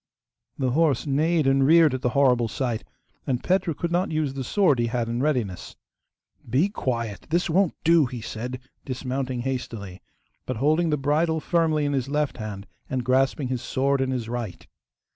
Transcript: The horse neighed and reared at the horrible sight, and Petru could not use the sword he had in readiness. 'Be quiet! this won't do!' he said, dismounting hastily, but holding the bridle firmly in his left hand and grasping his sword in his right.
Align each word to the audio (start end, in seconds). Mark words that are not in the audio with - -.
The 0.57 0.71
horse 0.71 1.05
neighed 1.05 1.45
and 1.45 1.63
reared 1.63 1.93
at 1.93 2.01
the 2.01 2.09
horrible 2.17 2.47
sight, 2.47 2.83
and 3.27 3.43
Petru 3.43 3.75
could 3.75 3.91
not 3.91 4.09
use 4.11 4.33
the 4.33 4.43
sword 4.43 4.79
he 4.79 4.87
had 4.87 5.07
in 5.07 5.21
readiness. 5.21 5.75
'Be 6.49 6.69
quiet! 6.69 7.27
this 7.29 7.51
won't 7.51 7.75
do!' 7.83 8.07
he 8.07 8.19
said, 8.19 8.59
dismounting 8.83 9.41
hastily, 9.41 10.01
but 10.47 10.57
holding 10.57 10.89
the 10.89 10.97
bridle 10.97 11.39
firmly 11.39 11.85
in 11.85 11.93
his 11.93 12.09
left 12.09 12.37
hand 12.37 12.65
and 12.89 13.05
grasping 13.05 13.49
his 13.49 13.61
sword 13.61 14.01
in 14.01 14.09
his 14.09 14.27
right. 14.27 14.65